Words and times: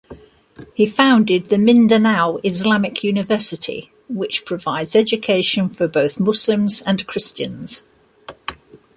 He 0.73 0.87
founded 0.87 1.49
the 1.49 1.59
Mindanao 1.59 2.37
Islamic 2.43 3.03
University 3.03 3.91
which 4.09 4.45
provides 4.45 4.95
education 4.95 5.69
for 5.69 5.87
both 5.87 6.19
Muslims 6.19 6.81
and 6.81 7.05
Christians. 7.05 7.83